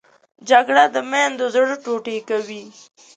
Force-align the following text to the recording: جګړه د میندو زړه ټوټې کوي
جګړه 0.49 0.83
د 0.93 0.97
میندو 1.11 1.45
زړه 1.55 1.75
ټوټې 1.83 2.17
کوي 2.29 2.63